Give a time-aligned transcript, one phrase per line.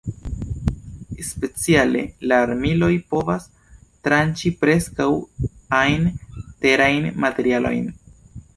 [1.31, 2.01] Speciale
[2.31, 3.45] la armiloj povas
[4.07, 5.09] tranĉi preskaŭ
[5.83, 6.11] ajn
[6.65, 7.89] terajn materialojn.